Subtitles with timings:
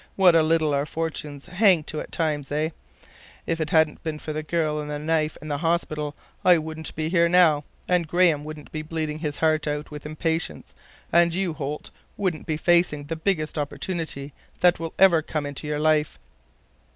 [0.15, 2.69] What a little our fortunes hang to at times, eh?
[3.45, 6.95] If it hadn't been for the girl and the knife and the hospital, I wouldn't
[6.95, 11.91] be here now, and Graham wouldn't be bleeding his heart out with impatience—and you, Holt,
[12.17, 16.17] wouldn't be facing the biggest opportunity that will ever come into your life."